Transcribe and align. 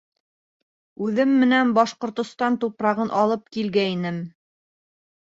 Үҙем 1.07 1.35
менән 1.41 1.73
Башҡортостан 1.79 2.57
тупрағын 2.63 3.13
алып 3.25 3.45
килгәйнем. 3.59 4.19